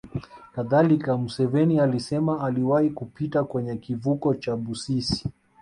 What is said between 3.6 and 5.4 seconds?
kivuko cha Busisi